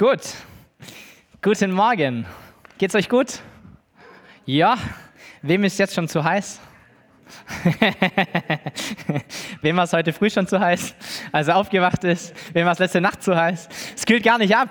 [0.00, 0.22] Gut.
[1.42, 2.24] Guten Morgen.
[2.78, 3.40] Geht's euch gut?
[4.46, 4.78] Ja.
[5.42, 6.58] Wem ist jetzt schon zu heiß?
[9.60, 10.94] Wem war es heute früh schon zu heiß,
[11.32, 12.34] als er aufgewacht ist?
[12.54, 13.68] Wem war es letzte Nacht zu heiß?
[13.94, 14.70] Es kühlt gar nicht ab.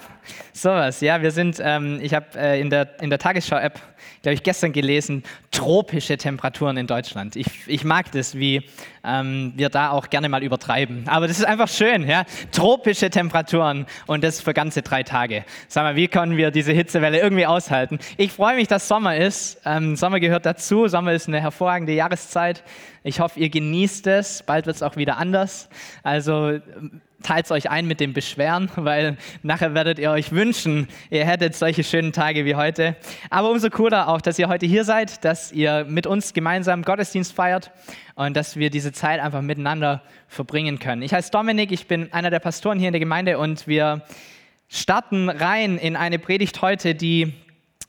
[0.51, 3.79] Sowas, ja, wir sind, ähm, ich habe äh, in der, in der Tagesschau-App,
[4.21, 7.35] glaube ich, gestern gelesen, tropische Temperaturen in Deutschland.
[7.35, 8.63] Ich, ich mag das, wie
[9.03, 11.07] ähm, wir da auch gerne mal übertreiben.
[11.07, 15.45] Aber das ist einfach schön, ja, tropische Temperaturen und das für ganze drei Tage.
[15.67, 17.99] Sag mal, wie können wir diese Hitzewelle irgendwie aushalten?
[18.17, 19.61] Ich freue mich, dass Sommer ist.
[19.65, 20.87] Ähm, Sommer gehört dazu.
[20.87, 22.63] Sommer ist eine hervorragende Jahreszeit.
[23.03, 24.43] Ich hoffe, ihr genießt es.
[24.43, 25.69] Bald wird es auch wieder anders.
[26.03, 26.59] Also
[27.23, 31.83] teilt euch ein mit dem Beschweren, weil nachher werdet ihr euch wünschen, ihr hättet solche
[31.83, 32.95] schönen Tage wie heute.
[33.29, 37.33] Aber umso cooler auch, dass ihr heute hier seid, dass ihr mit uns gemeinsam Gottesdienst
[37.33, 37.71] feiert
[38.15, 41.01] und dass wir diese Zeit einfach miteinander verbringen können.
[41.01, 44.03] Ich heiße Dominik, ich bin einer der Pastoren hier in der Gemeinde und wir
[44.67, 47.33] starten rein in eine Predigt heute, die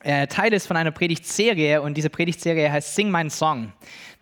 [0.03, 3.73] äh, Teil ist von einer Predigtserie und diese Predigtserie heißt Sing meinen Song.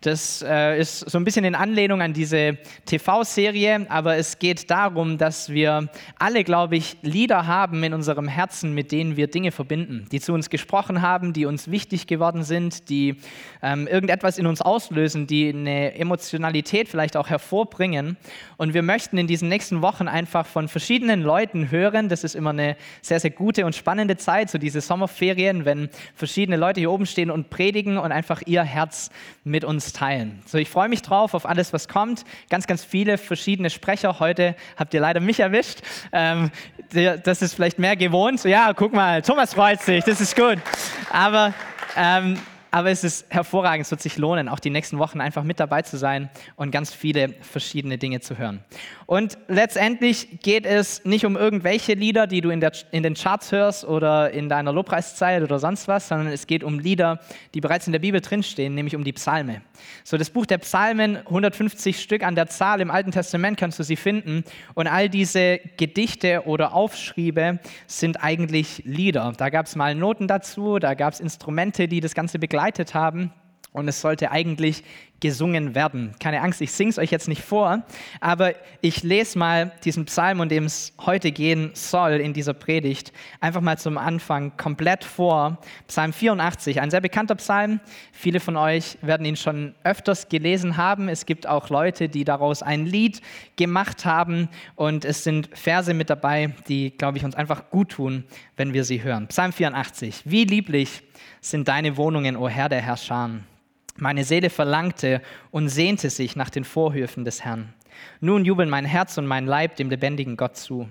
[0.01, 5.17] Das äh, ist so ein bisschen in Anlehnung an diese TV-Serie, aber es geht darum,
[5.17, 10.07] dass wir alle, glaube ich, Lieder haben in unserem Herzen, mit denen wir Dinge verbinden,
[10.09, 13.17] die zu uns gesprochen haben, die uns wichtig geworden sind, die
[13.61, 18.15] ähm, irgendetwas in uns auslösen, die eine Emotionalität vielleicht auch hervorbringen.
[18.55, 22.07] Und wir möchten in diesen nächsten Wochen einfach von verschiedenen Leuten hören.
[22.07, 26.55] Das ist immer eine sehr, sehr gute und spannende Zeit, so diese Sommerferien, wenn verschiedene
[26.55, 29.09] Leute hier oben stehen und predigen und einfach ihr Herz
[29.43, 30.41] mit uns teilen.
[30.45, 32.23] So, ich freue mich drauf auf alles, was kommt.
[32.49, 34.19] Ganz, ganz viele verschiedene Sprecher.
[34.19, 35.79] Heute habt ihr leider mich erwischt.
[36.11, 36.51] Ähm,
[37.23, 38.43] das ist vielleicht mehr gewohnt.
[38.43, 40.57] Ja, guck mal, Thomas freut sich, das ist gut.
[41.11, 41.53] Aber
[41.95, 42.39] ähm,
[42.71, 45.81] aber es ist hervorragend, es wird sich lohnen, auch die nächsten Wochen einfach mit dabei
[45.81, 48.63] zu sein und ganz viele verschiedene Dinge zu hören.
[49.05, 53.51] Und letztendlich geht es nicht um irgendwelche Lieder, die du in, der, in den Charts
[53.51, 57.19] hörst oder in deiner Lobpreiszeit oder sonst was, sondern es geht um Lieder,
[57.53, 59.61] die bereits in der Bibel drinstehen, nämlich um die Psalme.
[60.03, 63.83] So, das Buch der Psalmen, 150 Stück an der Zahl im Alten Testament kannst du
[63.83, 64.43] sie finden.
[64.75, 69.33] Und all diese Gedichte oder Aufschriebe sind eigentlich Lieder.
[69.37, 73.31] Da gab es mal Noten dazu, da gab es Instrumente, die das Ganze begleitet haben.
[73.71, 74.83] Und es sollte eigentlich
[75.19, 76.13] gesungen werden.
[76.19, 77.83] Keine Angst, ich singe es euch jetzt nicht vor,
[78.19, 83.11] aber ich lese mal diesen Psalm, um dem es heute gehen soll in dieser Predigt,
[83.39, 85.57] einfach mal zum Anfang komplett vor.
[85.87, 87.79] Psalm 84, ein sehr bekannter Psalm.
[88.11, 91.09] Viele von euch werden ihn schon öfters gelesen haben.
[91.09, 93.21] Es gibt auch Leute, die daraus ein Lied
[93.57, 98.23] gemacht haben und es sind Verse mit dabei, die, glaube ich, uns einfach gut tun,
[98.57, 99.27] wenn wir sie hören.
[99.27, 101.03] Psalm 84, wie lieblich
[101.41, 103.29] sind deine Wohnungen, o Herr der Herrscher.
[103.99, 105.21] Meine Seele verlangte
[105.51, 107.73] und sehnte sich nach den Vorhöfen des Herrn.
[108.21, 110.87] Nun jubeln mein Herz und mein Leib dem lebendigen Gott zu.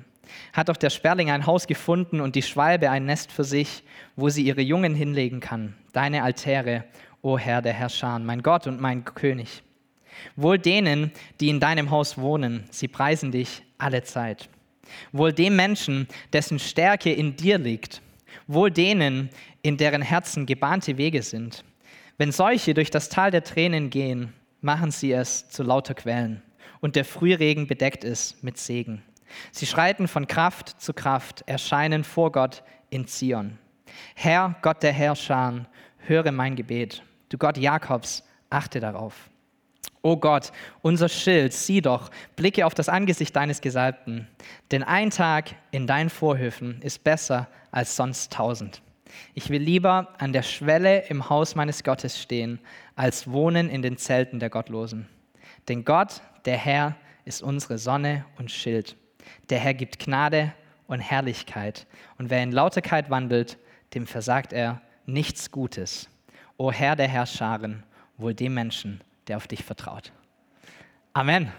[0.52, 3.82] Hat doch der Sperling ein Haus gefunden und die Schwalbe ein Nest für sich,
[4.14, 5.74] wo sie ihre Jungen hinlegen kann.
[5.92, 6.84] Deine Altäre,
[7.22, 9.62] o Herr der Herrscher, mein Gott und mein König.
[10.36, 14.50] Wohl denen, die in deinem Haus wohnen, sie preisen dich alle Zeit.
[15.12, 18.02] Wohl dem Menschen, dessen Stärke in dir liegt.
[18.46, 19.30] Wohl denen,
[19.62, 21.64] in deren Herzen gebahnte Wege sind.
[22.18, 26.42] Wenn solche durch das Tal der Tränen gehen, machen sie es zu lauter Quellen
[26.80, 29.04] und der Frühregen bedeckt es mit Segen.
[29.52, 33.56] Sie schreiten von Kraft zu Kraft, erscheinen vor Gott in Zion.
[34.16, 35.66] Herr, Gott der Herrscher,
[35.98, 37.04] höre mein Gebet.
[37.28, 39.30] Du Gott Jakobs, achte darauf.
[40.02, 40.50] O Gott,
[40.82, 44.26] unser Schild, sieh doch, blicke auf das Angesicht deines Gesalbten.
[44.72, 48.82] Denn ein Tag in deinen Vorhöfen ist besser als sonst tausend.
[49.34, 52.60] Ich will lieber an der Schwelle im Haus meines Gottes stehen,
[52.96, 55.08] als wohnen in den Zelten der Gottlosen.
[55.68, 58.96] Denn Gott, der Herr, ist unsere Sonne und Schild.
[59.50, 60.52] Der Herr gibt Gnade
[60.86, 61.86] und Herrlichkeit.
[62.16, 63.58] Und wer in Lauterkeit wandelt,
[63.94, 66.08] dem versagt er nichts Gutes.
[66.56, 67.82] O Herr der Herrscharen,
[68.16, 70.12] wohl dem Menschen, der auf dich vertraut.
[71.12, 71.52] Amen.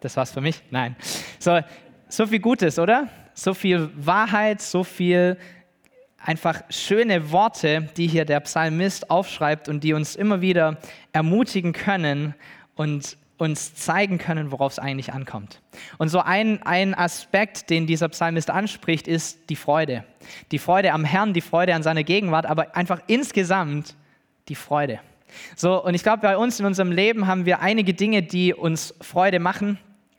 [0.00, 0.62] Das war's für mich?
[0.70, 0.94] Nein.
[1.38, 1.60] So,
[2.08, 3.08] so viel Gutes, oder?
[3.34, 5.36] So viel Wahrheit, so viel
[6.26, 10.76] einfach schöne Worte, die hier der Psalmist aufschreibt und die uns immer wieder
[11.12, 12.34] ermutigen können
[12.74, 15.60] und uns zeigen können, worauf es eigentlich ankommt.
[15.98, 20.04] Und so ein, ein Aspekt, den dieser Psalmist anspricht, ist die Freude.
[20.50, 23.94] Die Freude am Herrn, die Freude an seiner Gegenwart, aber einfach insgesamt
[24.48, 25.00] die Freude.
[25.54, 28.94] So, und ich glaube, bei uns in unserem Leben haben wir einige Dinge, die uns
[29.00, 29.78] Freude machen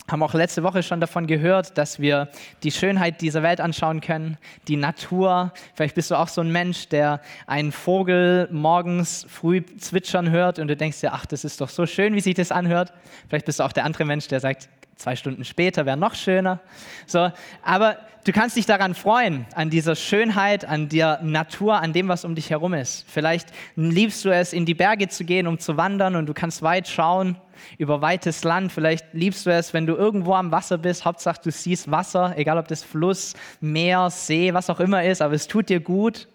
[0.10, 2.30] haben auch letzte Woche schon davon gehört, dass wir
[2.64, 4.38] die Schönheit dieser Welt anschauen können,
[4.68, 5.52] die Natur.
[5.74, 10.68] Vielleicht bist du auch so ein Mensch, der einen Vogel morgens früh zwitschern hört und
[10.68, 12.94] du denkst dir, ach, das ist doch so schön, wie sich das anhört.
[13.28, 16.60] Vielleicht bist du auch der andere Mensch, der sagt, Zwei Stunden später wäre noch schöner.
[17.06, 22.08] So, aber du kannst dich daran freuen, an dieser Schönheit, an der Natur, an dem,
[22.08, 23.06] was um dich herum ist.
[23.08, 26.64] Vielleicht liebst du es, in die Berge zu gehen, um zu wandern und du kannst
[26.64, 27.38] weit schauen
[27.78, 28.72] über weites Land.
[28.72, 31.06] Vielleicht liebst du es, wenn du irgendwo am Wasser bist.
[31.06, 35.36] Hauptsache, du siehst Wasser, egal ob das Fluss, Meer, See, was auch immer ist, aber
[35.36, 36.28] es tut dir gut.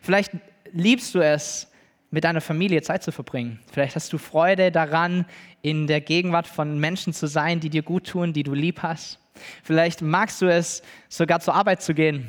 [0.00, 0.32] Vielleicht
[0.72, 1.70] liebst du es,
[2.10, 3.60] mit deiner Familie Zeit zu verbringen.
[3.70, 5.26] Vielleicht hast du Freude daran,
[5.62, 9.18] in der Gegenwart von Menschen zu sein, die dir gut tun, die du lieb hast.
[9.62, 12.26] Vielleicht magst du es, sogar zur Arbeit zu gehen.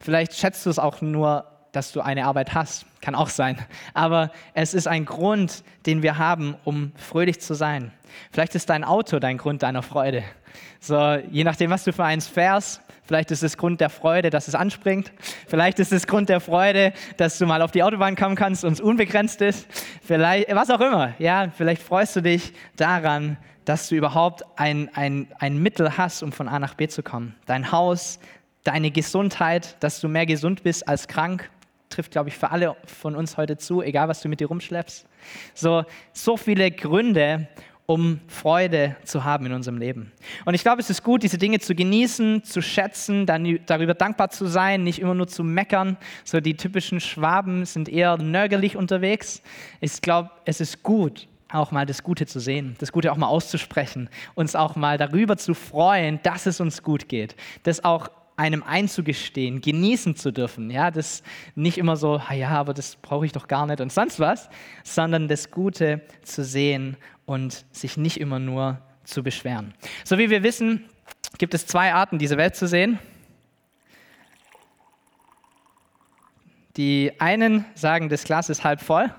[0.00, 2.86] Vielleicht schätzt du es auch nur, dass du eine Arbeit hast.
[3.00, 3.58] Kann auch sein.
[3.92, 7.92] Aber es ist ein Grund, den wir haben, um fröhlich zu sein.
[8.30, 10.22] Vielleicht ist dein Auto dein Grund deiner Freude.
[10.80, 14.48] So, je nachdem, was du für eins fährst, Vielleicht ist es Grund der Freude, dass
[14.48, 15.12] es anspringt.
[15.46, 18.72] Vielleicht ist es Grund der Freude, dass du mal auf die Autobahn kommen kannst und
[18.72, 19.66] es unbegrenzt ist.
[20.02, 21.12] Vielleicht, was auch immer.
[21.18, 23.36] Ja, vielleicht freust du dich daran,
[23.66, 27.34] dass du überhaupt ein, ein, ein Mittel hast, um von A nach B zu kommen.
[27.44, 28.18] Dein Haus,
[28.62, 31.50] deine Gesundheit, dass du mehr gesund bist als krank,
[31.94, 35.06] trifft, glaube ich, für alle von uns heute zu, egal was du mit dir rumschleppst.
[35.54, 37.48] So, so viele Gründe,
[37.86, 40.12] um Freude zu haben in unserem Leben.
[40.46, 44.30] Und ich glaube, es ist gut, diese Dinge zu genießen, zu schätzen, dann darüber dankbar
[44.30, 45.98] zu sein, nicht immer nur zu meckern.
[46.24, 49.42] So die typischen Schwaben sind eher nörgelig unterwegs.
[49.80, 53.28] Ich glaube, es ist gut, auch mal das Gute zu sehen, das Gute auch mal
[53.28, 58.62] auszusprechen, uns auch mal darüber zu freuen, dass es uns gut geht, das auch einem
[58.62, 60.70] einzugestehen, genießen zu dürfen.
[60.70, 61.22] Ja, das
[61.54, 64.48] nicht immer so, ja, aber das brauche ich doch gar nicht und sonst was,
[64.82, 66.96] sondern das Gute zu sehen
[67.26, 69.74] und sich nicht immer nur zu beschweren.
[70.04, 70.84] So wie wir wissen,
[71.38, 72.98] gibt es zwei Arten, diese Welt zu sehen.
[76.76, 79.14] Die einen sagen, das Glas ist halb voll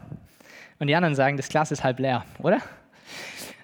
[0.80, 2.60] und die anderen sagen, das Glas ist halb leer, oder?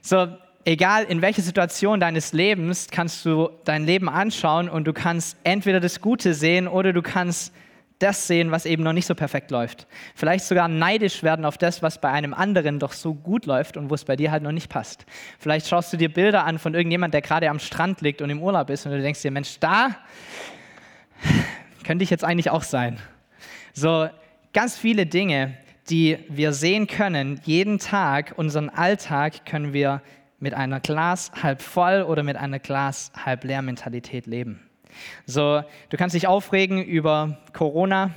[0.02, 0.28] So,
[0.66, 5.80] egal in welcher Situation deines Lebens, kannst du dein Leben anschauen und du kannst entweder
[5.80, 7.54] das Gute sehen oder du kannst
[8.00, 9.86] das sehen, was eben noch nicht so perfekt läuft.
[10.16, 13.90] Vielleicht sogar neidisch werden auf das, was bei einem anderen doch so gut läuft und
[13.90, 15.06] wo es bei dir halt noch nicht passt.
[15.40, 18.42] Vielleicht schaust du dir Bilder an von irgendjemand, der gerade am Strand liegt und im
[18.42, 19.98] Urlaub ist und du denkst dir, Mensch, da
[21.84, 22.98] könnte ich jetzt eigentlich auch sein.
[23.74, 24.10] So
[24.54, 25.56] ganz viele Dinge,
[25.90, 30.02] die wir sehen können, jeden Tag, unseren Alltag können wir
[30.42, 34.60] mit einer Glas halb voll oder mit einer Glas halb leer Mentalität leben.
[35.26, 38.12] So, du kannst dich aufregen über Corona,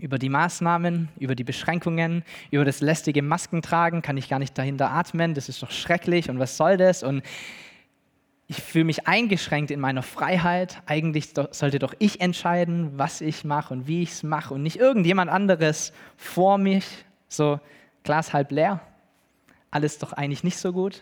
[0.00, 4.90] über die Maßnahmen, über die Beschränkungen, über das lästige Maskentragen, kann ich gar nicht dahinter
[4.90, 7.02] atmen, das ist doch schrecklich und was soll das?
[7.02, 7.22] Und
[8.48, 10.82] ich fühle mich eingeschränkt in meiner Freiheit.
[10.86, 14.76] Eigentlich sollte doch ich entscheiden, was ich mache und wie ich es mache und nicht
[14.76, 16.84] irgendjemand anderes vor mich.
[17.28, 17.60] So
[18.02, 18.80] Glas halb leer,
[19.70, 21.00] alles doch eigentlich nicht so gut.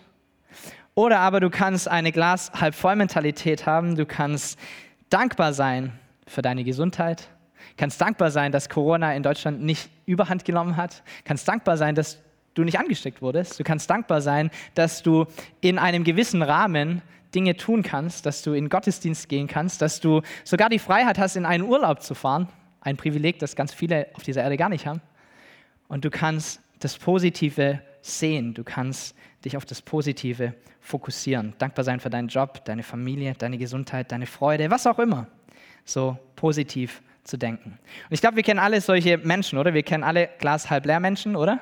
[0.94, 3.96] Oder aber du kannst eine Glas halb voll Mentalität haben.
[3.96, 4.58] Du kannst
[5.08, 5.92] dankbar sein
[6.26, 7.28] für deine Gesundheit.
[7.76, 11.02] Kannst dankbar sein, dass Corona in Deutschland nicht überhand genommen hat.
[11.24, 12.18] Kannst dankbar sein, dass
[12.54, 13.58] du nicht angesteckt wurdest.
[13.58, 15.26] Du kannst dankbar sein, dass du
[15.60, 17.02] in einem gewissen Rahmen
[17.34, 21.36] Dinge tun kannst, dass du in Gottesdienst gehen kannst, dass du sogar die Freiheit hast,
[21.36, 22.48] in einen Urlaub zu fahren.
[22.80, 25.00] Ein Privileg, das ganz viele auf dieser Erde gar nicht haben.
[25.88, 28.52] Und du kannst das Positive sehen.
[28.52, 31.54] Du kannst dich auf das Positive fokussieren.
[31.58, 35.28] Dankbar sein für deinen Job, deine Familie, deine Gesundheit, deine Freude, was auch immer.
[35.84, 37.78] So positiv zu denken.
[38.08, 39.74] Und ich glaube, wir kennen alle solche Menschen, oder?
[39.74, 41.60] Wir kennen alle Glas halb leer Menschen, oder?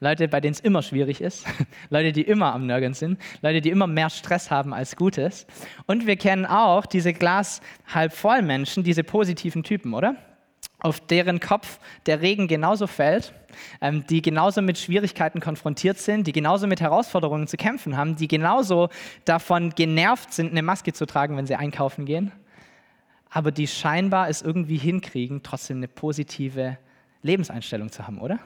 [0.00, 1.46] Leute, bei denen es immer schwierig ist,
[1.90, 5.46] Leute, die immer am Nörgeln sind, Leute, die immer mehr Stress haben als Gutes.
[5.86, 10.16] Und wir kennen auch diese Glas halb voll Menschen, diese positiven Typen, oder?
[10.82, 13.32] Auf deren Kopf der Regen genauso fällt,
[13.80, 18.26] ähm, die genauso mit Schwierigkeiten konfrontiert sind, die genauso mit Herausforderungen zu kämpfen haben, die
[18.26, 18.88] genauso
[19.24, 22.32] davon genervt sind, eine Maske zu tragen, wenn sie einkaufen gehen,
[23.30, 26.78] aber die scheinbar es irgendwie hinkriegen, trotzdem eine positive
[27.22, 28.40] Lebenseinstellung zu haben, oder?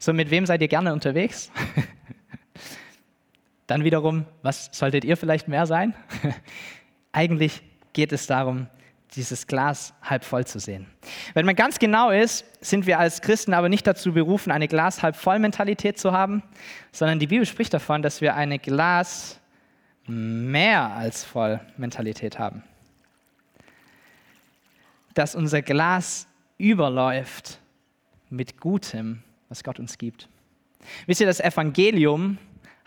[0.00, 1.52] So, mit wem seid ihr gerne unterwegs?
[3.68, 5.94] Dann wiederum, was solltet ihr vielleicht mehr sein?
[7.12, 7.62] Eigentlich
[7.92, 8.66] geht es darum,
[9.14, 10.86] dieses Glas halb voll zu sehen.
[11.34, 15.02] Wenn man ganz genau ist, sind wir als Christen aber nicht dazu berufen, eine Glas
[15.02, 16.42] halb voll Mentalität zu haben,
[16.92, 19.40] sondern die Bibel spricht davon, dass wir eine Glas
[20.06, 22.62] mehr als voll Mentalität haben.
[25.14, 26.26] Dass unser Glas
[26.58, 27.58] überläuft
[28.28, 30.28] mit Gutem, was Gott uns gibt.
[31.06, 32.38] Wisst ihr, das Evangelium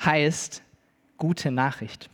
[0.04, 0.64] heißt
[1.18, 2.10] gute Nachricht.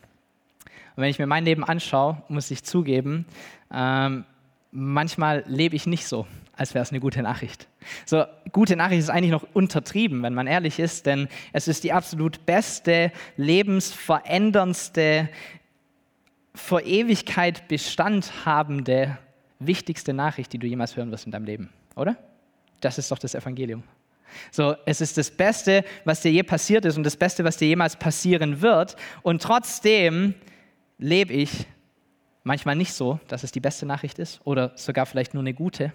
[0.95, 3.25] Und wenn ich mir mein Leben anschaue, muss ich zugeben,
[3.73, 4.25] ähm,
[4.71, 6.25] manchmal lebe ich nicht so,
[6.55, 7.67] als wäre es eine gute Nachricht.
[8.05, 11.93] So, gute Nachricht ist eigentlich noch untertrieben, wenn man ehrlich ist, denn es ist die
[11.93, 15.29] absolut beste, lebensveränderndste
[16.53, 19.17] vor Ewigkeit Bestand habende,
[19.59, 22.17] wichtigste Nachricht, die du jemals hören wirst in deinem Leben, oder?
[22.81, 23.83] Das ist doch das Evangelium.
[24.51, 27.67] So, es ist das Beste, was dir je passiert ist und das Beste, was dir
[27.67, 28.95] jemals passieren wird.
[29.21, 30.35] Und trotzdem
[30.97, 31.67] lebe ich
[32.43, 35.91] manchmal nicht so, dass es die beste Nachricht ist oder sogar vielleicht nur eine gute,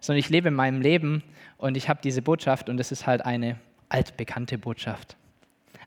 [0.00, 1.22] sondern ich lebe in meinem Leben
[1.56, 3.58] und ich habe diese Botschaft und es ist halt eine
[3.88, 5.16] altbekannte Botschaft.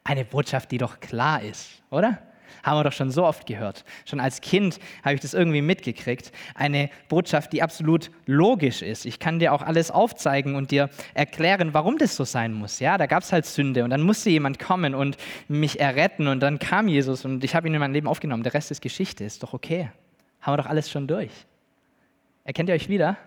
[0.04, 2.22] Eine Botschaft, die doch klar ist, oder?
[2.62, 3.86] Haben wir doch schon so oft gehört.
[4.06, 6.32] Schon als Kind habe ich das irgendwie mitgekriegt.
[6.56, 9.06] Eine Botschaft, die absolut logisch ist.
[9.06, 12.80] Ich kann dir auch alles aufzeigen und dir erklären, warum das so sein muss.
[12.80, 15.18] Ja, da gab es halt Sünde und dann musste jemand kommen und
[15.48, 18.44] mich erretten und dann kam Jesus und ich habe ihn in mein Leben aufgenommen.
[18.44, 19.90] Der Rest ist Geschichte, ist doch okay.
[20.42, 21.32] Haben wir doch alles schon durch.
[22.44, 23.18] Erkennt ihr euch wieder?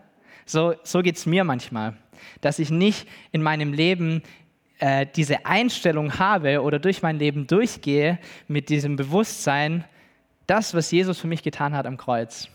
[0.44, 1.96] So, so geht es mir manchmal,
[2.40, 4.22] dass ich nicht in meinem Leben
[4.78, 9.84] äh, diese Einstellung habe oder durch mein Leben durchgehe mit diesem Bewusstsein,
[10.46, 12.48] das, was Jesus für mich getan hat am Kreuz,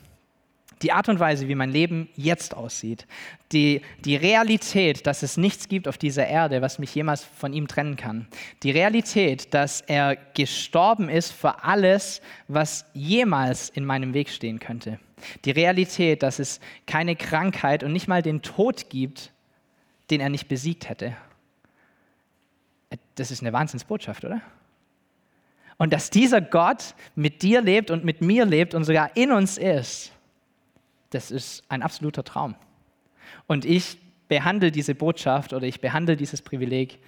[0.81, 3.05] die Art und Weise, wie mein Leben jetzt aussieht,
[3.51, 7.67] die, die Realität, dass es nichts gibt auf dieser Erde, was mich jemals von ihm
[7.67, 8.27] trennen kann,
[8.63, 14.99] die Realität, dass er gestorben ist für alles, was jemals in meinem Weg stehen könnte,
[15.45, 19.31] die Realität, dass es keine Krankheit und nicht mal den Tod gibt,
[20.09, 21.15] den er nicht besiegt hätte
[23.21, 24.41] das ist eine Wahnsinnsbotschaft, oder?
[25.77, 29.57] Und dass dieser Gott mit dir lebt und mit mir lebt und sogar in uns
[29.57, 30.11] ist,
[31.11, 32.55] das ist ein absoluter Traum.
[33.47, 33.97] Und ich
[34.27, 36.99] behandle diese Botschaft oder ich behandle dieses Privileg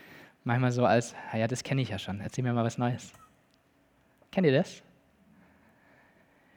[0.43, 3.12] manchmal so als, ja, das kenne ich ja schon, erzähl mir mal was Neues.
[4.32, 4.82] Kennt ihr das?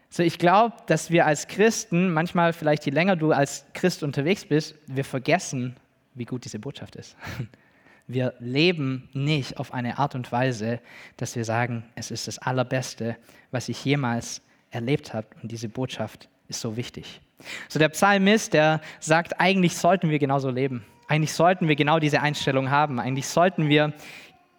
[0.08, 4.44] So, ich glaube, dass wir als Christen, manchmal vielleicht je länger du als Christ unterwegs
[4.44, 5.76] bist, wir vergessen,
[6.14, 7.16] wie gut diese Botschaft ist.
[8.08, 10.80] Wir leben nicht auf eine Art und Weise,
[11.16, 13.16] dass wir sagen, es ist das Allerbeste,
[13.50, 15.26] was ich jemals erlebt habe.
[15.42, 17.20] Und diese Botschaft ist so wichtig.
[17.68, 20.84] So der Psalmist, der sagt, eigentlich sollten wir genauso leben.
[21.08, 23.00] Eigentlich sollten wir genau diese Einstellung haben.
[23.00, 23.92] Eigentlich sollten wir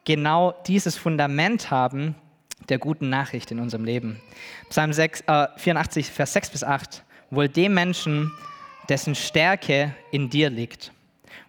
[0.06, 2.16] genau dieses Fundament haben
[2.70, 4.20] der guten Nachricht in unserem Leben.
[4.70, 7.04] Psalm 6, äh, 84, Vers 6 bis 8.
[7.30, 8.32] Wohl dem Menschen,
[8.89, 10.92] dessen Stärke in dir liegt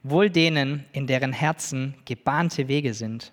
[0.02, 3.33] Wohl denen, in deren Herzen gebahnte Wege sind.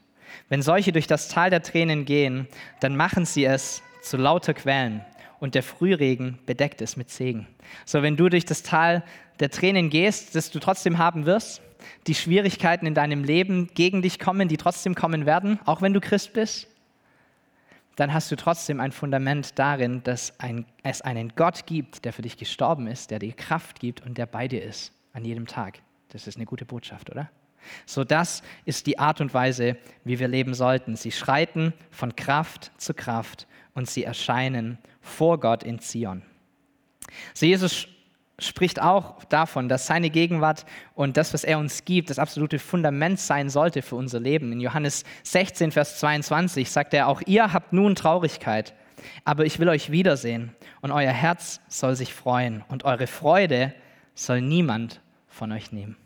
[0.50, 2.48] Wenn solche durch das Tal der Tränen gehen,
[2.80, 5.02] dann machen sie es zu lauter Quellen
[5.40, 7.48] und der Frühregen bedeckt es mit Segen.
[7.86, 9.04] So, wenn du durch das Tal
[9.40, 11.62] der Tränen gehst, das du trotzdem haben wirst,
[12.08, 16.02] die Schwierigkeiten in deinem Leben gegen dich kommen, die trotzdem kommen werden, auch wenn du
[16.02, 16.68] Christ bist,
[17.96, 22.22] dann hast du trotzdem ein Fundament darin, dass ein, es einen Gott gibt, der für
[22.22, 25.80] dich gestorben ist, der dir Kraft gibt und der bei dir ist an jedem Tag.
[26.10, 27.30] Das ist eine gute Botschaft, oder?
[27.86, 30.96] So, das ist die Art und Weise, wie wir leben sollten.
[30.96, 36.22] Sie schreiten von Kraft zu Kraft und sie erscheinen vor Gott in Zion.
[37.34, 37.88] So, Jesus
[38.40, 43.20] spricht auch davon, dass seine Gegenwart und das, was er uns gibt, das absolute Fundament
[43.20, 44.52] sein sollte für unser Leben.
[44.52, 48.74] In Johannes 16, Vers 22 sagt er, auch ihr habt nun Traurigkeit,
[49.24, 53.74] aber ich will euch wiedersehen und euer Herz soll sich freuen und eure Freude
[54.16, 55.02] soll niemand
[55.36, 55.98] von euch nehmen.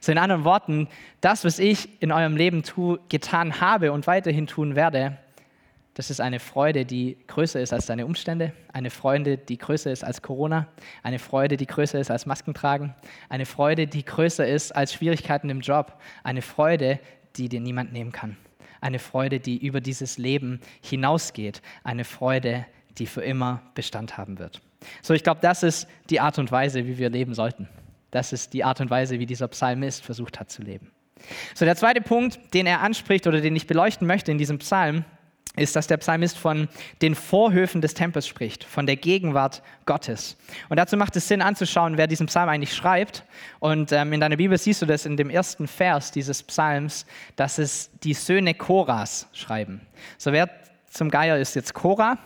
[0.00, 0.88] So in anderen Worten,
[1.20, 5.18] das, was ich in eurem Leben tu, getan habe und weiterhin tun werde,
[5.94, 10.04] das ist eine Freude, die größer ist als deine Umstände, eine Freude, die größer ist
[10.04, 10.68] als Corona,
[11.02, 12.94] eine Freude, die größer ist als Maskentragen,
[13.30, 17.00] eine Freude, die größer ist als Schwierigkeiten im Job, eine Freude,
[17.36, 18.36] die dir niemand nehmen kann,
[18.82, 22.66] eine Freude, die über dieses Leben hinausgeht, eine Freude,
[22.98, 24.60] die für immer Bestand haben wird.
[25.00, 27.68] So, ich glaube, das ist die Art und Weise, wie wir leben sollten.
[28.16, 30.90] Das ist die Art und Weise, wie dieser Psalmist versucht hat zu leben.
[31.54, 35.04] So, der zweite Punkt, den er anspricht oder den ich beleuchten möchte in diesem Psalm,
[35.54, 36.68] ist, dass der Psalmist von
[37.02, 40.38] den Vorhöfen des Tempels spricht, von der Gegenwart Gottes.
[40.70, 43.22] Und dazu macht es Sinn anzuschauen, wer diesen Psalm eigentlich schreibt.
[43.58, 47.04] Und ähm, in deiner Bibel siehst du das in dem ersten Vers dieses Psalms,
[47.36, 49.82] dass es die Söhne Koras schreiben.
[50.16, 50.48] So, wer
[50.88, 52.18] zum Geier ist jetzt Korah.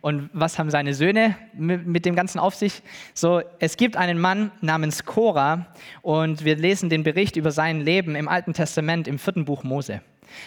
[0.00, 2.82] Und was haben seine Söhne mit, dem Ganzen auf sich?
[3.12, 5.66] So, es gibt einen Mann namens Korah
[6.02, 10.00] und wir lesen den Bericht über sein Leben im Alten Testament im vierten Buch Mose.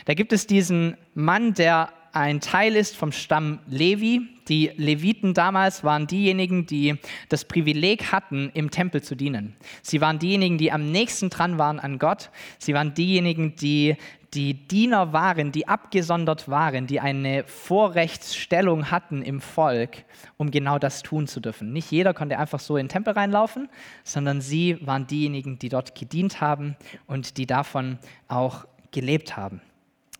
[0.05, 4.27] Da gibt es diesen Mann, der ein Teil ist vom Stamm Levi.
[4.47, 6.95] Die Leviten damals waren diejenigen, die
[7.29, 9.55] das Privileg hatten, im Tempel zu dienen.
[9.83, 12.31] Sie waren diejenigen, die am nächsten dran waren an Gott.
[12.57, 13.97] Sie waren diejenigen, die
[14.33, 20.03] die Diener waren, die abgesondert waren, die eine Vorrechtsstellung hatten im Volk,
[20.35, 21.71] um genau das tun zu dürfen.
[21.71, 23.69] Nicht jeder konnte einfach so in den Tempel reinlaufen,
[24.03, 29.61] sondern sie waren diejenigen, die dort gedient haben und die davon auch gelebt haben.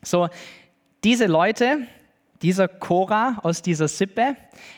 [0.02, 0.30] So,
[1.04, 1.80] diese Leute,
[2.42, 4.36] dieser Korah aus dieser Sippe,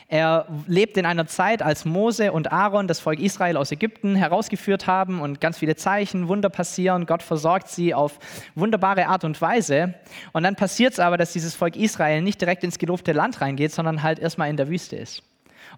[0.08, 4.86] er lebt in einer Zeit, als Mose und Aaron das Volk Israel aus Ägypten herausgeführt
[4.86, 7.06] haben und ganz viele Zeichen, Wunder passieren.
[7.06, 8.18] Gott versorgt sie auf
[8.54, 9.94] wunderbare Art und Weise.
[10.32, 13.72] Und dann passiert es aber, dass dieses Volk Israel nicht direkt ins gelobte Land reingeht,
[13.72, 15.22] sondern halt erstmal in der Wüste ist.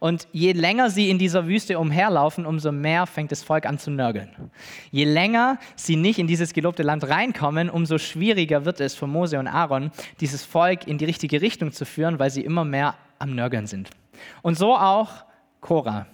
[0.03, 3.89] Und je länger sie in dieser Wüste umherlaufen, umso mehr fängt das Volk an zu
[3.89, 4.51] nörgeln.
[4.91, 9.39] Je länger sie nicht in dieses gelobte Land reinkommen, umso schwieriger wird es für Mose
[9.39, 13.37] und Aaron, dieses Volk in die richtige Richtung zu führen, weil sie immer mehr am
[13.37, 13.91] Nörgeln sind.
[14.43, 15.25] Und so auch
[15.61, 16.07] Korah.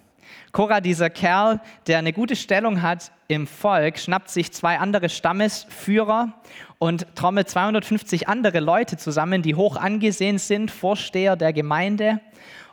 [0.52, 6.34] Korah, dieser Kerl, der eine gute Stellung hat im Volk, schnappt sich zwei andere Stammesführer
[6.78, 12.20] und trommelt 250 andere Leute zusammen, die hoch angesehen sind, Vorsteher der Gemeinde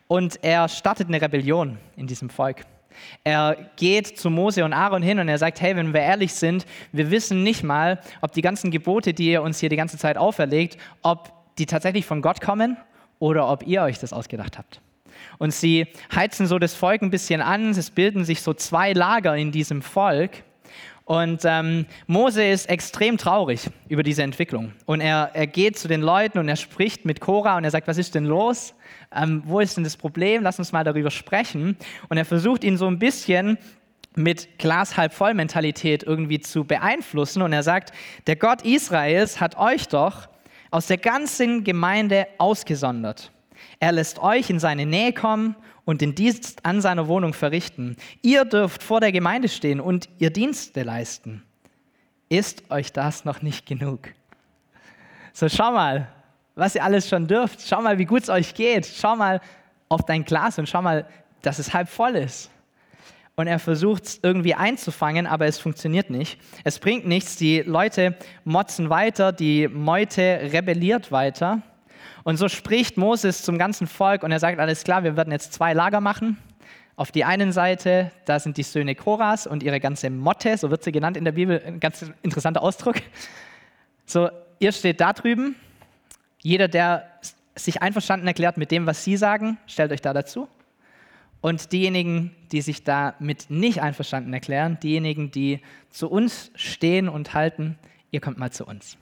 [0.07, 2.61] und er startet eine Rebellion in diesem Volk.
[3.23, 6.65] Er geht zu Mose und Aaron hin und er sagt, hey, wenn wir ehrlich sind,
[6.91, 10.17] wir wissen nicht mal, ob die ganzen Gebote, die ihr uns hier die ganze Zeit
[10.17, 12.77] auferlegt, ob die tatsächlich von Gott kommen
[13.19, 14.81] oder ob ihr euch das ausgedacht habt.
[15.37, 19.35] Und sie heizen so das Volk ein bisschen an, es bilden sich so zwei Lager
[19.35, 20.31] in diesem Volk.
[21.05, 24.73] Und ähm, Mose ist extrem traurig über diese Entwicklung.
[24.85, 27.87] Und er, er geht zu den Leuten und er spricht mit Cora und er sagt,
[27.87, 28.73] was ist denn los?
[29.15, 30.43] Ähm, wo ist denn das Problem?
[30.43, 31.77] Lass uns mal darüber sprechen.
[32.09, 33.57] Und er versucht ihn so ein bisschen
[34.15, 37.41] mit Glas halb voll Mentalität irgendwie zu beeinflussen.
[37.41, 37.93] Und er sagt,
[38.27, 40.27] der Gott Israels hat euch doch
[40.71, 43.31] aus der ganzen Gemeinde ausgesondert.
[43.79, 45.55] Er lässt euch in seine Nähe kommen
[45.85, 47.95] und den Dienst an seiner Wohnung verrichten.
[48.21, 51.43] Ihr dürft vor der Gemeinde stehen und ihr Dienste leisten.
[52.27, 54.09] Ist euch das noch nicht genug?
[55.31, 56.07] So, schau mal,
[56.55, 57.61] was ihr alles schon dürft.
[57.67, 58.85] Schau mal, wie gut es euch geht.
[58.85, 59.41] Schau mal
[59.89, 61.05] auf dein Glas und schau mal,
[61.41, 62.49] dass es halb voll ist.
[63.35, 66.39] Und er versucht es irgendwie einzufangen, aber es funktioniert nicht.
[66.63, 67.35] Es bringt nichts.
[67.35, 70.21] Die Leute motzen weiter, die Meute
[70.53, 71.61] rebelliert weiter.
[72.23, 75.53] Und so spricht Moses zum ganzen Volk und er sagt, alles klar, wir werden jetzt
[75.53, 76.37] zwei Lager machen.
[76.95, 80.81] Auf die einen Seite, da sind die Söhne Koras und ihre ganze Motte, so wird
[80.81, 82.95] sie genannt in der Bibel, ein ganz interessanter Ausdruck.
[84.05, 85.55] So, ihr steht da drüben
[86.45, 87.09] jeder, der
[87.55, 90.47] sich einverstanden erklärt mit dem, was Sie sagen, stellt euch da dazu.
[91.41, 97.79] Und diejenigen, die sich damit nicht einverstanden erklären, diejenigen, die zu uns stehen und halten,
[98.11, 98.95] ihr kommt mal zu uns.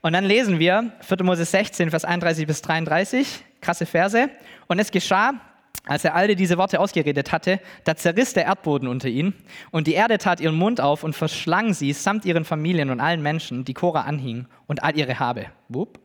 [0.00, 1.24] Und dann lesen wir 4.
[1.24, 4.30] Mose 16, Vers 31 bis 33, krasse Verse.
[4.68, 5.32] Und es geschah,
[5.86, 9.34] als er alle diese Worte ausgeredet hatte, da zerriss der Erdboden unter ihnen
[9.72, 13.22] und die Erde tat ihren Mund auf und verschlang sie samt ihren Familien und allen
[13.22, 15.46] Menschen, die Cora anhingen und all ihre Habe.
[15.68, 16.03] Wupp.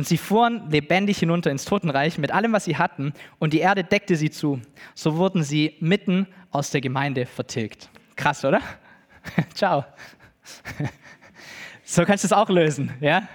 [0.00, 3.84] Und sie fuhren lebendig hinunter ins Totenreich mit allem, was sie hatten, und die Erde
[3.84, 4.58] deckte sie zu.
[4.94, 7.90] So wurden sie mitten aus der Gemeinde vertilgt.
[8.16, 8.62] Krass, oder?
[9.54, 9.84] Ciao.
[11.84, 13.28] so kannst du es auch lösen, ja?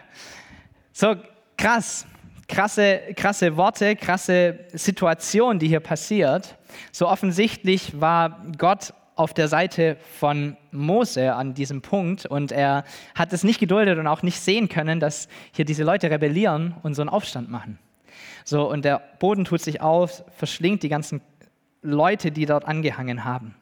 [0.92, 1.16] So
[1.56, 2.08] krass,
[2.48, 6.58] krasse, krasse Worte, krasse Situation, die hier passiert.
[6.92, 12.84] So offensichtlich war Gott auf der Seite von Mose an diesem Punkt und er
[13.16, 16.96] hat es nicht geduldet und auch nicht sehen können, dass hier diese Leute rebellieren und
[16.96, 17.80] so einen Aufstand machen.
[18.44, 21.22] So, und der Boden tut sich auf, verschlingt die ganzen
[21.82, 23.56] Leute, die dort angehangen haben.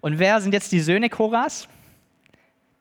[0.00, 1.68] Und wer sind jetzt die Söhne Koras?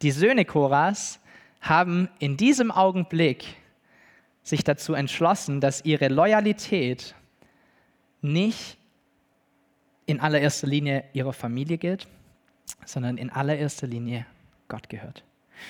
[0.01, 1.19] Die Söhne Koras
[1.61, 3.45] haben in diesem Augenblick
[4.43, 7.15] sich dazu entschlossen, dass ihre Loyalität
[8.21, 8.77] nicht
[10.07, 12.07] in allererster Linie ihrer Familie gilt,
[12.85, 14.25] sondern in allererster Linie
[14.67, 15.23] Gott gehört.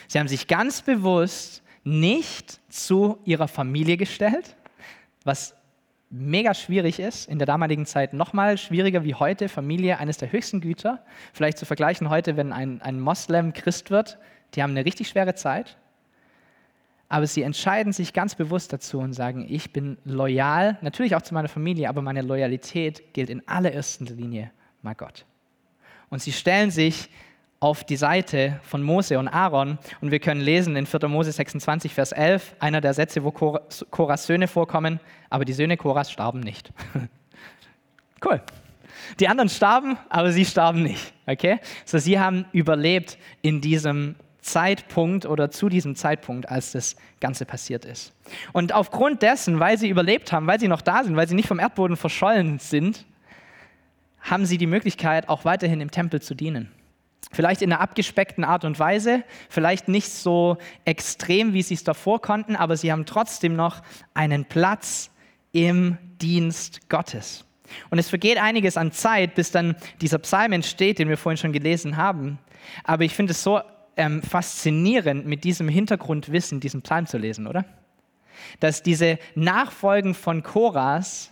[0.08, 4.56] Sie haben sich ganz bewusst nicht zu ihrer Familie gestellt,
[5.24, 5.56] was
[6.10, 10.32] mega schwierig ist, in der damaligen Zeit noch mal schwieriger wie heute, Familie eines der
[10.32, 11.04] höchsten Güter.
[11.34, 14.18] Vielleicht zu vergleichen heute, wenn ein, ein Moslem Christ wird,
[14.54, 15.78] die haben eine richtig schwere Zeit.
[17.10, 21.34] Aber sie entscheiden sich ganz bewusst dazu und sagen, ich bin loyal, natürlich auch zu
[21.34, 25.26] meiner Familie, aber meine Loyalität gilt in allererster Linie mal Gott.
[26.10, 27.10] Und sie stellen sich
[27.60, 31.08] auf die Seite von Mose und Aaron und wir können lesen in 4.
[31.08, 36.12] Mose 26, Vers 11, einer der Sätze, wo Koras Söhne vorkommen, aber die Söhne Koras
[36.12, 36.72] starben nicht.
[38.26, 38.42] cool.
[39.20, 41.14] Die anderen starben, aber sie starben nicht.
[41.26, 41.60] Okay?
[41.86, 44.16] So, sie haben überlebt in diesem
[44.48, 48.14] Zeitpunkt oder zu diesem Zeitpunkt, als das Ganze passiert ist.
[48.54, 51.48] Und aufgrund dessen, weil sie überlebt haben, weil sie noch da sind, weil sie nicht
[51.48, 53.06] vom Erdboden verschollen sind,
[54.22, 56.72] haben sie die Möglichkeit, auch weiterhin im Tempel zu dienen.
[57.32, 62.22] Vielleicht in einer abgespeckten Art und Weise, vielleicht nicht so extrem, wie sie es davor
[62.22, 63.82] konnten, aber sie haben trotzdem noch
[64.14, 65.12] einen Platz
[65.52, 67.44] im Dienst Gottes.
[67.90, 71.52] Und es vergeht einiges an Zeit, bis dann dieser Psalm entsteht, den wir vorhin schon
[71.52, 72.40] gelesen haben.
[72.86, 73.62] Aber ich finde es so
[73.98, 77.66] ähm, faszinierend, mit diesem Hintergrundwissen diesen Psalm zu lesen, oder?
[78.60, 81.32] dass diese Nachfolgen von Koras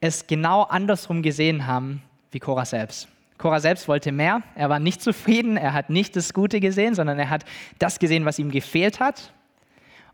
[0.00, 3.08] es genau andersrum gesehen haben wie Korah selbst.
[3.38, 7.18] Korah selbst wollte mehr, er war nicht zufrieden, er hat nicht das Gute gesehen, sondern
[7.18, 7.44] er hat
[7.78, 9.32] das gesehen, was ihm gefehlt hat.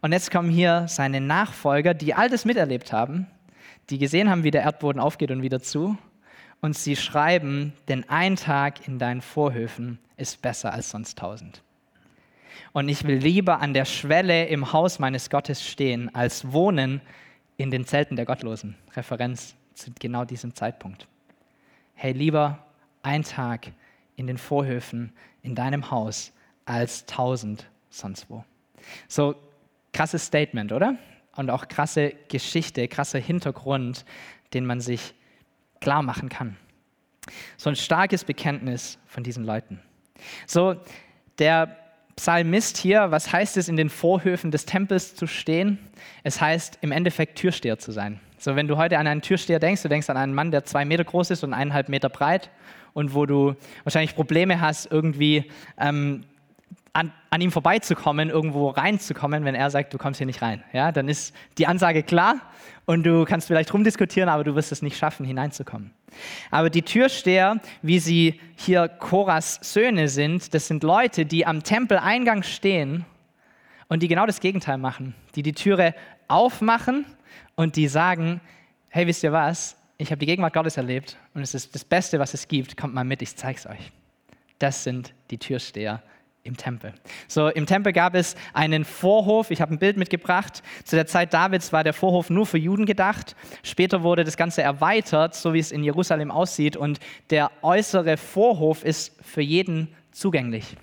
[0.03, 3.27] Und jetzt kommen hier seine Nachfolger, die all das miterlebt haben,
[3.88, 5.97] die gesehen haben, wie der Erdboden aufgeht und wieder zu.
[6.61, 11.62] Und sie schreiben, denn ein Tag in deinen Vorhöfen ist besser als sonst tausend.
[12.73, 17.01] Und ich will lieber an der Schwelle im Haus meines Gottes stehen, als wohnen
[17.57, 18.77] in den Zelten der Gottlosen.
[18.95, 21.07] Referenz zu genau diesem Zeitpunkt.
[21.95, 22.64] Hey, lieber
[23.03, 23.73] ein Tag
[24.17, 25.12] in den Vorhöfen
[25.43, 26.33] in deinem Haus
[26.64, 28.45] als tausend sonst wo.
[29.09, 29.35] So
[29.93, 30.97] krasses Statement, oder?
[31.37, 34.05] Und auch krasse Geschichte, krasser Hintergrund,
[34.53, 35.14] den man sich
[35.81, 36.57] klar machen kann.
[37.57, 39.81] So ein starkes Bekenntnis von diesen Leuten.
[40.47, 40.77] So,
[41.38, 41.77] der
[42.16, 45.79] Psalmist hier, was heißt es, in den Vorhöfen des Tempels zu stehen?
[46.22, 48.20] Es heißt im Endeffekt Türsteher zu sein.
[48.38, 50.85] So, wenn du heute an einen Türsteher denkst, du denkst an einen Mann, der zwei
[50.85, 52.50] Meter groß ist und eineinhalb Meter breit
[52.92, 56.24] und wo du wahrscheinlich Probleme hast, irgendwie ähm,
[56.95, 60.63] an, an, ihm vorbeizukommen, irgendwo reinzukommen, wenn er sagt, du kommst hier nicht rein.
[60.73, 62.37] Ja, dann ist die Ansage klar
[62.87, 65.91] und du kannst vielleicht rumdiskutieren, aber du wirst es nicht schaffen, hineinzukommen.
[66.53, 72.45] Aber die Türsteher, wie sie hier Koras Söhne sind, das sind Leute, die am Tempeleingang
[72.45, 73.05] stehen
[73.89, 75.97] und die genau das Gegenteil machen, die die Türe
[76.29, 77.07] aufmachen
[77.57, 78.41] und die sagen,
[78.89, 82.21] hey, wisst ihr was, ich habe die Gegenwart Gottes erlebt und es ist das Beste,
[82.21, 83.91] was es gibt, kommt mal mit, ich zeige es euch.
[84.61, 86.01] Das sind die Türsteher
[86.45, 86.93] im Tempel.
[87.27, 89.51] So, im Tempel gab es einen Vorhof.
[89.51, 90.63] Ich habe ein Bild mitgebracht.
[90.85, 93.35] Zu der Zeit Davids war der Vorhof nur für Juden gedacht.
[93.63, 96.77] Später wurde das Ganze erweitert, so wie es in Jerusalem aussieht.
[96.77, 100.77] Und der äußere Vorhof ist für jeden zugänglich.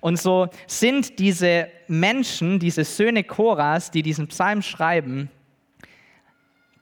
[0.00, 5.28] Und so sind diese Menschen, diese Söhne Koras, die diesen Psalm schreiben,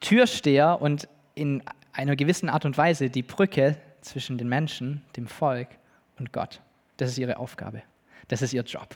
[0.01, 5.69] Türsteher und in einer gewissen Art und Weise die Brücke zwischen den Menschen, dem Volk
[6.19, 6.61] und Gott.
[6.97, 7.83] Das ist ihre Aufgabe.
[8.29, 8.89] Das ist ihr Job.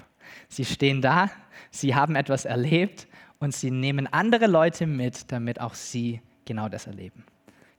[0.48, 1.30] Sie stehen da,
[1.70, 3.06] sie haben etwas erlebt
[3.38, 7.24] und sie nehmen andere Leute mit, damit auch sie genau das erleben.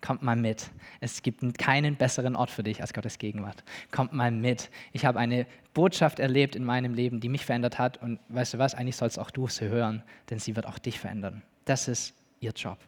[0.01, 0.71] Kommt mal mit.
[0.99, 3.63] Es gibt keinen besseren Ort für dich als Gottes Gegenwart.
[3.91, 4.71] Kommt mal mit.
[4.93, 8.01] Ich habe eine Botschaft erlebt in meinem Leben, die mich verändert hat.
[8.01, 8.73] Und weißt du was?
[8.73, 11.43] Eigentlich sollst auch du sie hören, denn sie wird auch dich verändern.
[11.65, 12.79] Das ist ihr Job.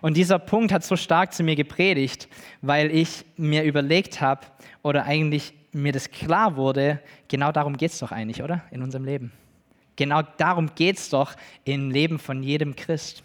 [0.00, 2.28] Und dieser Punkt hat so stark zu mir gepredigt,
[2.62, 4.46] weil ich mir überlegt habe
[4.82, 8.62] oder eigentlich mir das klar wurde, genau darum geht es doch eigentlich, oder?
[8.70, 9.32] In unserem Leben.
[9.96, 13.24] Genau darum geht es doch im Leben von jedem Christ.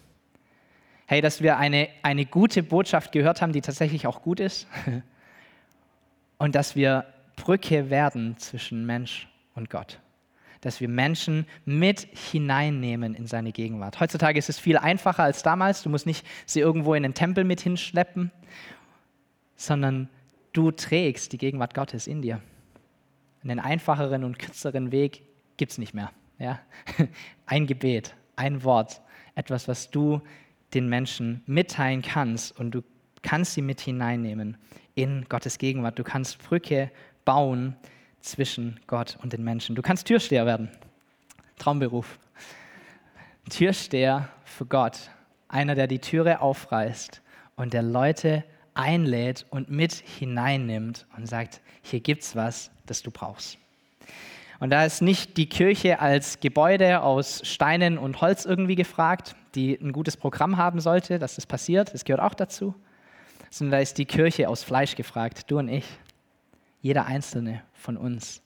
[1.06, 4.66] Hey, dass wir eine, eine gute Botschaft gehört haben, die tatsächlich auch gut ist.
[6.38, 10.00] Und dass wir Brücke werden zwischen Mensch und Gott.
[10.60, 14.00] Dass wir Menschen mit hineinnehmen in seine Gegenwart.
[14.00, 15.82] Heutzutage ist es viel einfacher als damals.
[15.82, 18.30] Du musst nicht sie irgendwo in den Tempel mit hinschleppen,
[19.56, 20.08] sondern
[20.54, 22.40] du trägst die Gegenwart Gottes in dir.
[23.42, 25.22] Einen einfacheren und kürzeren Weg
[25.58, 26.10] gibt es nicht mehr.
[26.38, 26.60] Ja?
[27.46, 29.02] Ein Gebet, ein Wort,
[29.34, 30.22] etwas, was du
[30.72, 32.82] den Menschen mitteilen kannst und du
[33.22, 34.56] kannst sie mit hineinnehmen
[34.94, 35.98] in Gottes Gegenwart.
[35.98, 36.90] Du kannst Brücke
[37.24, 37.76] bauen
[38.20, 39.76] zwischen Gott und den Menschen.
[39.76, 40.70] Du kannst Türsteher werden.
[41.58, 42.18] Traumberuf.
[43.50, 45.10] Türsteher für Gott.
[45.48, 47.22] Einer, der die Türe aufreißt
[47.56, 53.58] und der Leute einlädt und mit hineinnimmt und sagt, hier gibt's was, das du brauchst.
[54.60, 59.74] Und da ist nicht die Kirche als Gebäude aus Steinen und Holz irgendwie gefragt, die
[59.74, 62.74] ein gutes Programm haben sollte, dass das passiert, das gehört auch dazu,
[63.50, 65.84] sondern da ist die Kirche aus Fleisch gefragt, du und ich,
[66.82, 68.42] jeder einzelne von uns,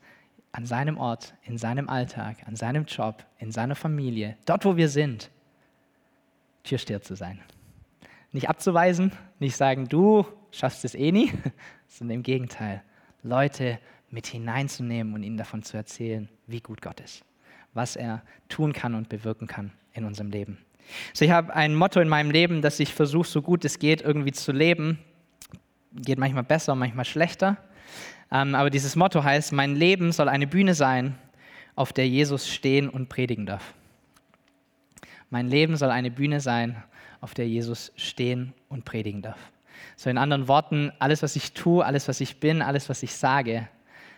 [0.53, 4.89] an seinem Ort, in seinem Alltag, an seinem Job, in seiner Familie, dort wo wir
[4.89, 5.31] sind,
[6.65, 7.41] Türsteher zu sein.
[8.33, 11.33] Nicht abzuweisen, nicht sagen, du schaffst es eh nie,
[11.89, 12.83] sondern im Gegenteil,
[13.23, 13.79] Leute
[14.11, 17.25] mit hineinzunehmen und ihnen davon zu erzählen, wie gut Gott ist,
[17.75, 20.59] was er tun kann und bewirken kann in unserem Leben.
[21.13, 24.01] So, ich habe ein Motto in meinem Leben, dass ich versuche, so gut es geht,
[24.01, 24.99] irgendwie zu leben.
[25.93, 27.59] Geht manchmal besser, manchmal schlechter.
[28.31, 31.17] Ähm, aber dieses Motto heißt, mein Leben soll eine Bühne sein,
[31.75, 33.75] auf der Jesus stehen und predigen darf.
[35.31, 36.83] Mein Leben soll eine Bühne sein,
[37.21, 39.39] auf der Jesus stehen und predigen darf.
[39.97, 43.15] So in anderen Worten, alles, was ich tue, alles, was ich bin, alles, was ich
[43.15, 43.69] sage,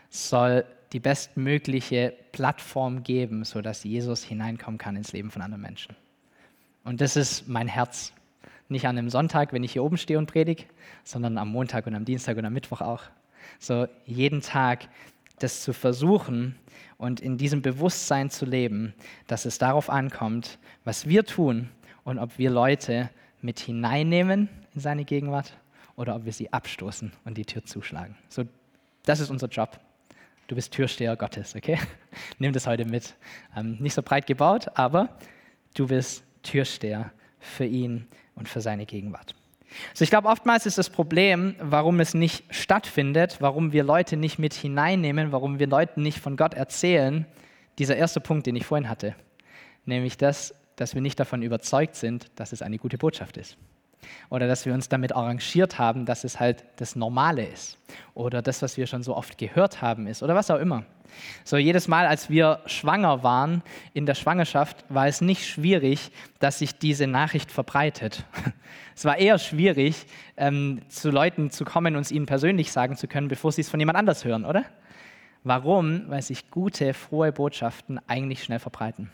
[0.08, 5.94] soll die bestmögliche Plattform geben, sodass Jesus hineinkommen kann ins Leben von anderen Menschen.
[6.84, 8.12] Und das ist mein Herz.
[8.68, 10.64] Nicht an einem Sonntag, wenn ich hier oben stehe und predige,
[11.04, 13.02] sondern am Montag und am Dienstag und am Mittwoch auch.
[13.58, 14.88] So jeden Tag
[15.38, 16.54] das zu versuchen
[16.98, 18.94] und in diesem Bewusstsein zu leben,
[19.26, 21.68] dass es darauf ankommt, was wir tun
[22.04, 23.10] und ob wir Leute
[23.42, 25.56] mit hineinnehmen in seine Gegenwart
[25.96, 28.16] oder ob wir sie abstoßen und die Tür zuschlagen.
[28.28, 28.44] So,
[29.04, 29.78] das ist unser Job.
[30.46, 31.78] Du bist Türsteher Gottes, okay?
[32.38, 33.14] Nimm das heute mit.
[33.56, 35.16] Ähm, nicht so breit gebaut, aber
[35.74, 39.34] du bist Türsteher für ihn und für seine Gegenwart.
[39.94, 44.38] So, ich glaube, oftmals ist das Problem, warum es nicht stattfindet, warum wir Leute nicht
[44.38, 47.26] mit hineinnehmen, warum wir Leuten nicht von Gott erzählen,
[47.78, 49.14] dieser erste Punkt, den ich vorhin hatte,
[49.84, 53.58] nämlich das, dass wir nicht davon überzeugt sind, dass es eine gute Botschaft ist.
[54.30, 57.76] Oder dass wir uns damit arrangiert haben, dass es halt das Normale ist.
[58.14, 60.22] Oder das, was wir schon so oft gehört haben, ist.
[60.22, 60.84] Oder was auch immer.
[61.44, 63.62] So jedes Mal, als wir schwanger waren
[63.92, 68.24] in der Schwangerschaft, war es nicht schwierig, dass sich diese Nachricht verbreitet.
[68.96, 70.04] Es war eher schwierig,
[70.36, 73.70] ähm, zu Leuten zu kommen und es ihnen persönlich sagen zu können, bevor sie es
[73.70, 74.66] von jemand anders hören, oder?
[75.42, 76.10] Warum?
[76.10, 79.10] Weil sich gute, frohe Botschaften eigentlich schnell verbreiten.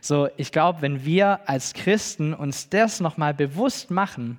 [0.00, 4.38] So, ich glaube, wenn wir als Christen uns das nochmal bewusst machen,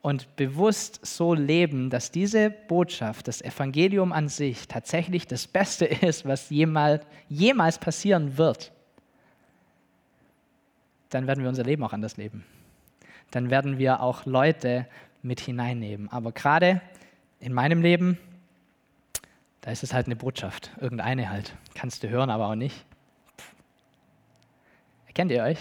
[0.00, 6.24] und bewusst so leben, dass diese Botschaft, das Evangelium an sich tatsächlich das Beste ist,
[6.24, 8.72] was jemals, jemals passieren wird,
[11.10, 12.44] dann werden wir unser Leben auch anders leben.
[13.30, 14.86] Dann werden wir auch Leute
[15.22, 16.10] mit hineinnehmen.
[16.10, 16.80] Aber gerade
[17.40, 18.18] in meinem Leben,
[19.62, 21.54] da ist es halt eine Botschaft, irgendeine halt.
[21.74, 22.84] Kannst du hören, aber auch nicht.
[25.18, 25.58] Erkennt ihr euch?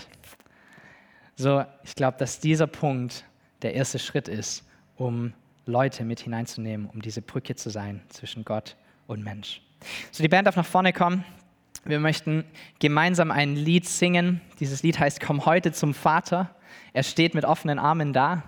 [1.35, 3.25] So, ich glaube, dass dieser Punkt
[3.63, 4.63] der erste Schritt ist,
[4.97, 5.33] um
[5.65, 8.75] Leute mit hineinzunehmen, um diese Brücke zu sein zwischen Gott
[9.07, 9.63] und Mensch.
[10.11, 11.25] So, die Band darf nach vorne kommen.
[11.85, 12.43] Wir möchten
[12.77, 14.41] gemeinsam ein Lied singen.
[14.59, 16.53] Dieses Lied heißt Komm heute zum Vater.
[16.93, 18.43] Er steht mit offenen Armen da.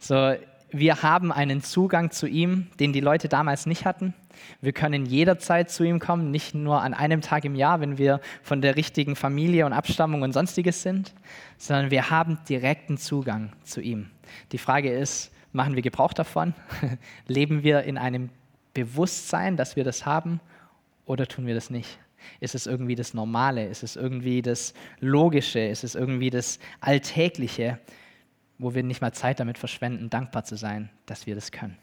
[0.00, 0.34] So,
[0.72, 4.12] wir haben einen Zugang zu ihm, den die Leute damals nicht hatten.
[4.60, 8.20] Wir können jederzeit zu ihm kommen, nicht nur an einem Tag im Jahr, wenn wir
[8.42, 11.14] von der richtigen Familie und Abstammung und sonstiges sind,
[11.56, 14.10] sondern wir haben direkten Zugang zu ihm.
[14.52, 16.54] Die Frage ist, machen wir Gebrauch davon?
[17.26, 18.30] Leben wir in einem
[18.74, 20.40] Bewusstsein, dass wir das haben
[21.04, 21.98] oder tun wir das nicht?
[22.40, 23.66] Ist es irgendwie das Normale?
[23.66, 25.60] Ist es irgendwie das Logische?
[25.60, 27.78] Ist es irgendwie das Alltägliche,
[28.58, 31.76] wo wir nicht mal Zeit damit verschwenden, dankbar zu sein, dass wir das können?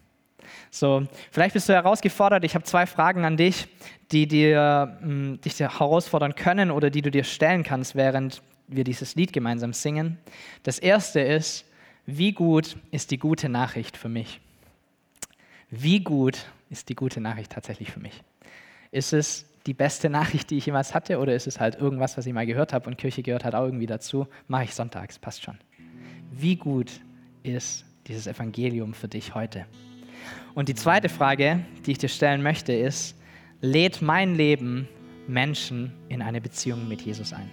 [0.70, 2.44] So, vielleicht bist du herausgefordert.
[2.44, 3.68] Ich habe zwei Fragen an dich,
[4.12, 8.84] die dir, mh, hm, dich herausfordern können oder die du dir stellen kannst, während wir
[8.84, 10.18] dieses Lied gemeinsam singen.
[10.64, 11.66] Das erste ist,
[12.06, 14.40] wie gut ist die gute Nachricht für mich?
[15.70, 18.24] Wie gut ist die gute Nachricht tatsächlich für mich?
[18.92, 22.26] Ist es die beste Nachricht, die ich jemals hatte, oder ist es halt irgendwas, was
[22.26, 24.28] ich mal gehört habe und Kirche gehört hat auch irgendwie dazu?
[24.48, 25.58] Mache ich sonntags, passt schon.
[26.32, 26.92] Wie gut
[27.44, 29.66] ist dieses Evangelium für dich heute?
[30.54, 33.16] Und die zweite Frage, die ich dir stellen möchte, ist,
[33.62, 34.88] lädt mein Leben
[35.28, 37.50] Menschen in eine Beziehung mit Jesus ein?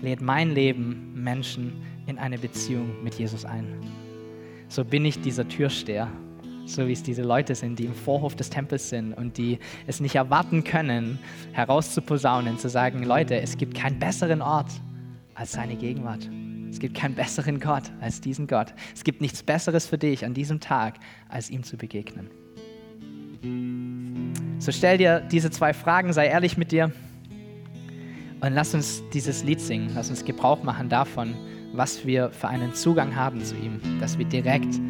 [0.00, 3.80] Lädt mein Leben Menschen in eine Beziehung mit Jesus ein?
[4.68, 6.08] So bin ich dieser Türsteher,
[6.64, 10.00] so wie es diese Leute sind, die im Vorhof des Tempels sind und die es
[10.00, 11.18] nicht erwarten können,
[11.52, 14.70] herauszuposaunen, zu sagen, Leute, es gibt keinen besseren Ort
[15.34, 16.28] als seine Gegenwart.
[16.72, 18.72] Es gibt keinen besseren Gott als diesen Gott.
[18.94, 20.94] Es gibt nichts Besseres für dich an diesem Tag,
[21.28, 22.30] als ihm zu begegnen.
[24.58, 26.90] So stell dir diese zwei Fragen, sei ehrlich mit dir
[28.40, 29.90] und lass uns dieses Lied singen.
[29.94, 31.34] Lass uns Gebrauch machen davon,
[31.74, 34.80] was wir für einen Zugang haben zu ihm, dass wir direkt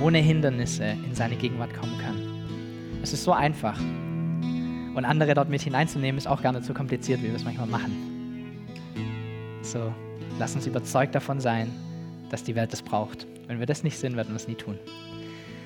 [0.00, 3.00] ohne Hindernisse in seine Gegenwart kommen können.
[3.02, 3.78] Es ist so einfach.
[3.80, 7.66] Und andere dort mit hineinzunehmen, ist auch gar nicht so kompliziert, wie wir es manchmal
[7.66, 8.12] machen.
[9.62, 9.92] So,
[10.38, 11.70] Lass uns überzeugt davon sein,
[12.30, 13.26] dass die Welt das braucht.
[13.46, 14.78] Wenn wir das nicht sind, werden wir es nie tun.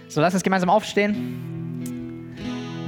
[0.08, 2.34] So, lass uns gemeinsam aufstehen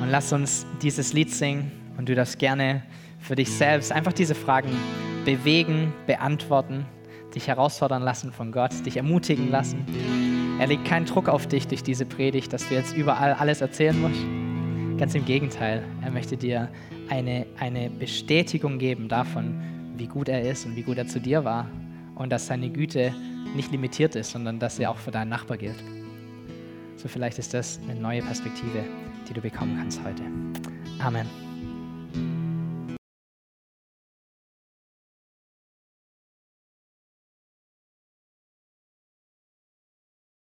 [0.01, 1.73] und lass uns dieses Lied singen.
[1.97, 2.83] Und du darfst gerne
[3.21, 4.71] für dich selbst einfach diese Fragen
[5.25, 6.87] bewegen, beantworten,
[7.35, 9.85] dich herausfordern lassen von Gott, dich ermutigen lassen.
[10.59, 14.01] Er legt keinen Druck auf dich durch diese Predigt, dass du jetzt überall alles erzählen
[14.01, 14.21] musst.
[14.99, 16.69] Ganz im Gegenteil, er möchte dir
[17.09, 19.61] eine, eine Bestätigung geben davon,
[19.99, 21.69] wie gut er ist und wie gut er zu dir war
[22.15, 23.15] und dass seine Güte
[23.55, 25.83] nicht limitiert ist, sondern dass sie auch für deinen Nachbar gilt.
[26.97, 28.85] So vielleicht ist das eine neue Perspektive,
[29.29, 30.23] die du bekommen kannst heute.
[30.99, 31.48] Amen.